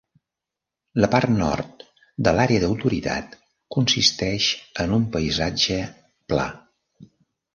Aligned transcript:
La 1.03 1.09
part 1.15 1.33
nord 1.33 1.83
de 2.27 2.31
l'àrea 2.37 2.63
d'autoritat 2.63 3.37
consisteix 3.77 4.49
en 4.85 4.97
un 4.99 5.05
paisatge 5.17 5.77
pla. 6.33 6.49